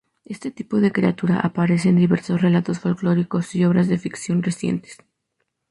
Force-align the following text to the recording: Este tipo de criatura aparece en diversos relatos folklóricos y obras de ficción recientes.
Este 0.25 0.49
tipo 0.49 0.81
de 0.81 0.91
criatura 0.91 1.39
aparece 1.39 1.89
en 1.89 1.97
diversos 1.97 2.41
relatos 2.41 2.79
folklóricos 2.79 3.53
y 3.53 3.65
obras 3.65 3.87
de 3.87 3.99
ficción 3.99 4.41
recientes. 4.41 4.97